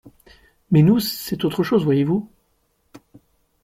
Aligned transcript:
Mais 0.71 0.81
nous, 0.81 0.99
c’est 0.99 1.45
autre 1.45 1.61
chose 1.61 1.83
voyez-vous? 1.83 2.27